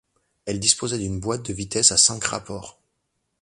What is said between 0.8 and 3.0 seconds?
d'une boîte de vitesses à cinq rapports.